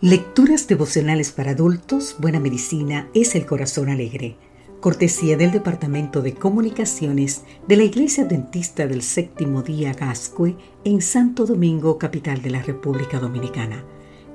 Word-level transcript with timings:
Lecturas 0.00 0.68
devocionales 0.68 1.32
para 1.32 1.50
adultos, 1.50 2.14
Buena 2.20 2.38
Medicina 2.38 3.08
es 3.14 3.34
el 3.34 3.46
Corazón 3.46 3.88
Alegre. 3.88 4.36
Cortesía 4.78 5.36
del 5.36 5.50
Departamento 5.50 6.22
de 6.22 6.34
Comunicaciones 6.34 7.42
de 7.66 7.76
la 7.76 7.82
Iglesia 7.82 8.24
Dentista 8.24 8.86
del 8.86 9.02
Séptimo 9.02 9.62
Día 9.62 9.92
Gascue 9.94 10.54
en 10.84 11.02
Santo 11.02 11.46
Domingo, 11.46 11.98
capital 11.98 12.42
de 12.42 12.50
la 12.50 12.62
República 12.62 13.18
Dominicana. 13.18 13.84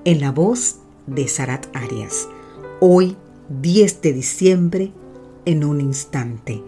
En 0.04 0.20
la 0.20 0.34
voz 0.34 0.80
de 1.08 1.30
Sarat 1.30 1.74
Arias. 1.74 2.28
Hoy, 2.82 3.16
10 3.62 4.02
de 4.02 4.12
diciembre, 4.12 4.92
en 5.46 5.64
un 5.64 5.80
instante. 5.80 6.62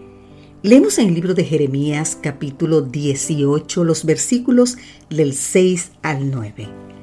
Leemos 0.62 0.98
en 0.98 1.08
el 1.08 1.14
libro 1.14 1.34
de 1.34 1.44
Jeremías 1.44 2.16
capítulo 2.18 2.80
18 2.80 3.84
los 3.84 4.06
versículos 4.06 4.78
del 5.10 5.34
6 5.34 5.90
al 6.00 6.30
9. 6.30 6.95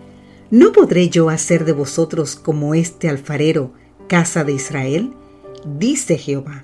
¿No 0.53 0.71
podré 0.71 1.09
yo 1.09 1.31
hacer 1.31 1.65
de 1.65 1.71
vosotros 1.71 2.35
como 2.35 2.75
este 2.75 3.09
alfarero, 3.09 3.73
casa 4.07 4.43
de 4.43 4.51
Israel? 4.51 5.15
Dice 5.65 6.15
Jehová. 6.15 6.63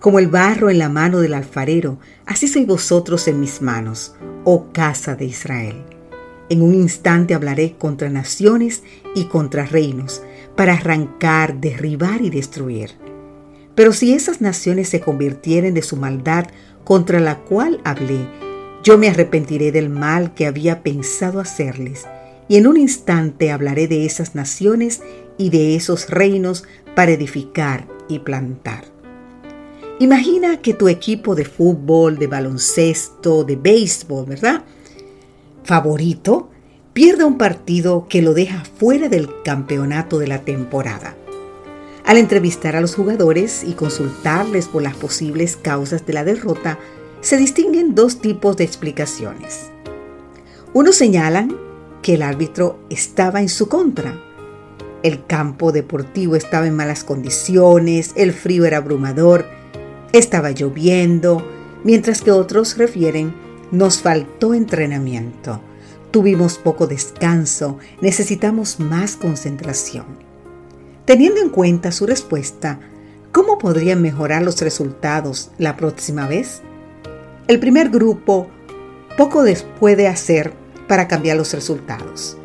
Como 0.00 0.18
el 0.18 0.26
barro 0.26 0.68
en 0.68 0.80
la 0.80 0.88
mano 0.88 1.20
del 1.20 1.34
alfarero, 1.34 2.00
así 2.26 2.48
sois 2.48 2.66
vosotros 2.66 3.28
en 3.28 3.38
mis 3.38 3.62
manos, 3.62 4.16
oh 4.42 4.72
casa 4.72 5.14
de 5.14 5.26
Israel. 5.26 5.76
En 6.48 6.60
un 6.60 6.74
instante 6.74 7.32
hablaré 7.32 7.76
contra 7.78 8.10
naciones 8.10 8.82
y 9.14 9.26
contra 9.26 9.64
reinos, 9.64 10.24
para 10.56 10.72
arrancar, 10.72 11.60
derribar 11.60 12.22
y 12.22 12.30
destruir. 12.30 12.96
Pero 13.76 13.92
si 13.92 14.12
esas 14.12 14.40
naciones 14.40 14.88
se 14.88 15.00
convirtieren 15.00 15.72
de 15.72 15.82
su 15.82 15.94
maldad 15.94 16.48
contra 16.82 17.20
la 17.20 17.38
cual 17.38 17.80
hablé, 17.84 18.26
yo 18.82 18.98
me 18.98 19.08
arrepentiré 19.08 19.70
del 19.70 19.88
mal 19.88 20.34
que 20.34 20.46
había 20.48 20.82
pensado 20.82 21.38
hacerles 21.38 22.08
y 22.50 22.56
en 22.56 22.66
un 22.66 22.76
instante 22.76 23.52
hablaré 23.52 23.86
de 23.86 24.04
esas 24.04 24.34
naciones 24.34 25.02
y 25.38 25.50
de 25.50 25.76
esos 25.76 26.10
reinos 26.10 26.64
para 26.96 27.12
edificar 27.12 27.86
y 28.08 28.18
plantar. 28.18 28.86
Imagina 30.00 30.60
que 30.60 30.74
tu 30.74 30.88
equipo 30.88 31.36
de 31.36 31.44
fútbol, 31.44 32.18
de 32.18 32.26
baloncesto, 32.26 33.44
de 33.44 33.54
béisbol, 33.54 34.26
¿verdad? 34.26 34.64
Favorito, 35.62 36.50
pierda 36.92 37.24
un 37.24 37.38
partido 37.38 38.08
que 38.08 38.20
lo 38.20 38.34
deja 38.34 38.64
fuera 38.64 39.08
del 39.08 39.28
campeonato 39.44 40.18
de 40.18 40.26
la 40.26 40.40
temporada. 40.40 41.16
Al 42.04 42.16
entrevistar 42.16 42.74
a 42.74 42.80
los 42.80 42.96
jugadores 42.96 43.62
y 43.62 43.74
consultarles 43.74 44.66
por 44.66 44.82
las 44.82 44.96
posibles 44.96 45.56
causas 45.56 46.04
de 46.04 46.14
la 46.14 46.24
derrota, 46.24 46.80
se 47.20 47.36
distinguen 47.36 47.94
dos 47.94 48.20
tipos 48.20 48.56
de 48.56 48.64
explicaciones. 48.64 49.70
Unos 50.74 50.96
señalan 50.96 51.69
que 52.02 52.14
el 52.14 52.22
árbitro 52.22 52.78
estaba 52.90 53.40
en 53.40 53.48
su 53.48 53.68
contra. 53.68 54.20
El 55.02 55.26
campo 55.26 55.72
deportivo 55.72 56.36
estaba 56.36 56.66
en 56.66 56.76
malas 56.76 57.04
condiciones, 57.04 58.12
el 58.16 58.32
frío 58.32 58.64
era 58.64 58.78
abrumador, 58.78 59.46
estaba 60.12 60.50
lloviendo, 60.50 61.46
mientras 61.84 62.22
que 62.22 62.30
otros 62.30 62.76
refieren, 62.76 63.34
nos 63.70 64.00
faltó 64.00 64.52
entrenamiento, 64.52 65.60
tuvimos 66.10 66.58
poco 66.58 66.86
descanso, 66.86 67.78
necesitamos 68.00 68.80
más 68.80 69.16
concentración. 69.16 70.04
Teniendo 71.04 71.40
en 71.40 71.48
cuenta 71.48 71.92
su 71.92 72.06
respuesta, 72.06 72.80
¿cómo 73.32 73.58
podrían 73.58 74.02
mejorar 74.02 74.42
los 74.42 74.60
resultados 74.60 75.50
la 75.58 75.76
próxima 75.76 76.26
vez? 76.26 76.62
El 77.48 77.58
primer 77.58 77.88
grupo 77.90 78.48
poco 79.16 79.42
después 79.42 79.96
de 79.96 80.08
hacer 80.08 80.52
para 80.90 81.06
cambiar 81.06 81.36
los 81.36 81.54
resultados. 81.54 82.36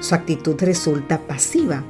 Su 0.00 0.16
actitud 0.16 0.56
resulta 0.58 1.20
pasiva, 1.20 1.84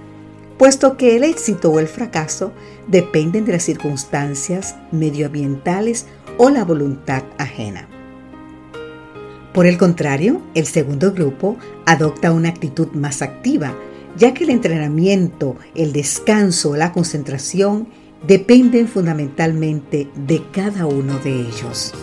puesto 0.59 0.99
que 0.99 1.17
el 1.17 1.25
éxito 1.25 1.71
o 1.71 1.81
el 1.81 1.89
fracaso 1.89 2.53
dependen 2.87 3.47
de 3.47 3.53
las 3.53 3.63
circunstancias 3.63 4.77
medioambientales 4.91 6.05
o 6.37 6.51
la 6.51 6.67
voluntad 6.67 7.23
ajena. 7.39 7.89
Por 9.55 9.65
el 9.65 9.79
contrario, 9.79 10.43
el 10.53 10.67
segundo 10.67 11.15
grupo 11.15 11.57
adopta 11.87 12.31
una 12.31 12.51
actitud 12.51 12.89
más 12.89 13.23
activa, 13.23 13.75
ya 14.15 14.35
que 14.35 14.45
el 14.45 14.51
entrenamiento, 14.51 15.57
el 15.75 15.95
descanso 15.95 16.73
o 16.73 16.77
la 16.77 16.93
concentración 16.93 17.89
dependen 18.27 18.87
fundamentalmente 18.87 20.11
de 20.15 20.43
cada 20.53 20.85
uno 20.85 21.19
de 21.21 21.41
ellos. 21.41 21.95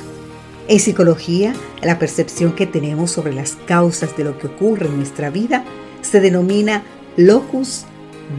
En 0.70 0.80
psicología, 0.80 1.56
la 1.82 1.98
percepción 1.98 2.54
que 2.54 2.68
tenemos 2.68 3.10
sobre 3.10 3.34
las 3.34 3.54
causas 3.66 4.16
de 4.16 4.24
lo 4.24 4.38
que 4.38 4.46
ocurre 4.46 4.86
en 4.86 4.98
nuestra 4.98 5.32
vida 5.32 5.66
se 6.02 6.22
denomina 6.22 6.84
locus 7.18 7.86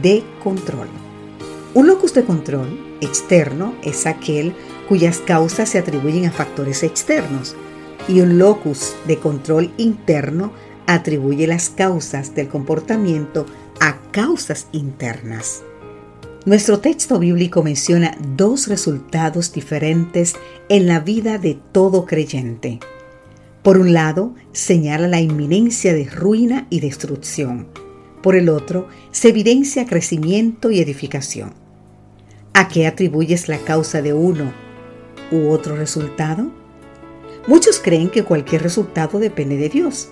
de 0.01 0.23
control. 0.41 0.87
Un 1.73 1.87
locus 1.87 2.13
de 2.13 2.23
control 2.23 2.97
externo 3.01 3.75
es 3.83 4.05
aquel 4.05 4.53
cuyas 4.87 5.17
causas 5.17 5.67
se 5.67 5.79
atribuyen 5.79 6.25
a 6.25 6.31
factores 6.31 6.83
externos 6.83 7.57
y 8.07 8.21
un 8.21 8.37
locus 8.37 8.95
de 9.07 9.17
control 9.17 9.73
interno 9.75 10.53
atribuye 10.87 11.47
las 11.47 11.67
causas 11.69 12.33
del 12.33 12.47
comportamiento 12.47 13.45
a 13.81 13.97
causas 14.11 14.67
internas. 14.71 15.63
Nuestro 16.43 16.79
texto 16.79 17.19
bíblico 17.19 17.61
menciona 17.61 18.17
dos 18.35 18.67
resultados 18.67 19.53
diferentes 19.53 20.33
en 20.69 20.87
la 20.87 20.99
vida 20.99 21.37
de 21.37 21.59
todo 21.71 22.07
creyente. 22.07 22.79
Por 23.61 23.77
un 23.77 23.93
lado, 23.93 24.33
señala 24.51 25.07
la 25.07 25.21
inminencia 25.21 25.93
de 25.93 26.05
ruina 26.05 26.65
y 26.71 26.79
destrucción. 26.79 27.67
Por 28.23 28.35
el 28.35 28.49
otro, 28.49 28.87
se 29.11 29.29
evidencia 29.29 29.85
crecimiento 29.85 30.71
y 30.71 30.79
edificación. 30.79 31.53
¿A 32.55 32.69
qué 32.69 32.87
atribuyes 32.87 33.47
la 33.47 33.59
causa 33.59 34.01
de 34.01 34.13
uno 34.13 34.51
u 35.31 35.49
otro 35.49 35.75
resultado? 35.75 36.51
Muchos 37.45 37.79
creen 37.79 38.09
que 38.09 38.23
cualquier 38.23 38.63
resultado 38.63 39.19
depende 39.19 39.57
de 39.57 39.69
Dios. 39.69 40.09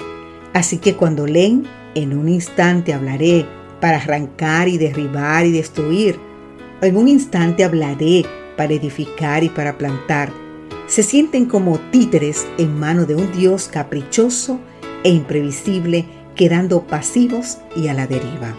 Así 0.54 0.78
que 0.78 0.96
cuando 0.96 1.26
leen, 1.26 1.66
en 1.96 2.16
un 2.16 2.30
instante 2.30 2.94
hablaré, 2.94 3.48
para 3.80 3.98
arrancar 3.98 4.68
y 4.68 4.78
derribar 4.78 5.46
y 5.46 5.52
destruir. 5.52 6.20
Un 6.82 7.08
instante 7.08 7.64
hablaré 7.64 8.26
para 8.56 8.74
edificar 8.74 9.44
y 9.44 9.50
para 9.50 9.78
plantar. 9.78 10.32
Se 10.88 11.04
sienten 11.04 11.46
como 11.46 11.80
títeres 11.92 12.48
en 12.58 12.80
mano 12.80 13.06
de 13.06 13.16
un 13.16 13.32
Dios 13.32 13.68
caprichoso 13.68 14.60
e 15.04 15.10
imprevisible, 15.10 16.06
quedando 16.36 16.88
pasivos 16.88 17.58
y 17.76 17.88
a 17.88 17.94
la 17.94 18.08
deriva. 18.08 18.56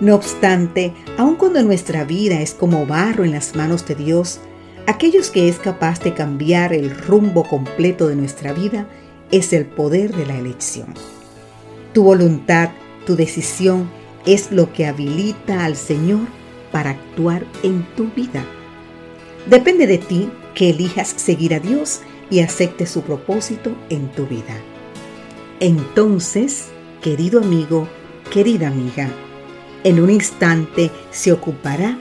No 0.00 0.14
obstante, 0.14 0.92
aun 1.16 1.36
cuando 1.36 1.62
nuestra 1.62 2.04
vida 2.04 2.40
es 2.40 2.52
como 2.52 2.86
barro 2.86 3.24
en 3.24 3.32
las 3.32 3.56
manos 3.56 3.86
de 3.86 3.94
Dios, 3.94 4.40
aquellos 4.86 5.30
que 5.30 5.48
es 5.48 5.58
capaz 5.58 6.00
de 6.00 6.14
cambiar 6.14 6.72
el 6.72 6.90
rumbo 6.90 7.44
completo 7.44 8.08
de 8.08 8.16
nuestra 8.16 8.52
vida 8.52 8.86
es 9.30 9.52
el 9.52 9.66
poder 9.66 10.14
de 10.14 10.26
la 10.26 10.38
elección. 10.38 10.94
Tu 11.92 12.02
voluntad, 12.02 12.70
tu 13.06 13.16
decisión 13.16 13.90
es 14.26 14.52
lo 14.52 14.72
que 14.72 14.86
habilita 14.86 15.64
al 15.64 15.76
Señor 15.76 16.26
para 16.72 16.90
actuar 16.90 17.46
en 17.62 17.86
tu 17.96 18.10
vida. 18.10 18.44
Depende 19.48 19.86
de 19.86 19.98
ti 19.98 20.28
que 20.54 20.70
elijas 20.70 21.08
seguir 21.08 21.54
a 21.54 21.60
Dios 21.60 22.00
y 22.30 22.40
acepte 22.40 22.86
su 22.86 23.02
propósito 23.02 23.70
en 23.88 24.10
tu 24.12 24.26
vida. 24.26 24.56
Entonces, 25.60 26.66
querido 27.00 27.40
amigo, 27.40 27.88
querida 28.32 28.68
amiga, 28.68 29.08
en 29.84 30.00
un 30.00 30.10
instante 30.10 30.90
se 31.10 31.32
ocupará 31.32 31.96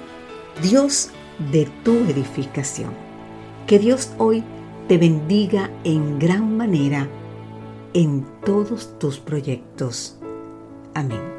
Dios 0.63 1.11
de 1.51 1.69
tu 1.83 1.93
edificación. 1.93 2.91
Que 3.67 3.79
Dios 3.79 4.11
hoy 4.17 4.43
te 4.87 4.97
bendiga 4.97 5.69
en 5.83 6.19
gran 6.19 6.57
manera 6.57 7.07
en 7.93 8.25
todos 8.43 8.97
tus 8.99 9.19
proyectos. 9.19 10.17
Amén. 10.93 11.34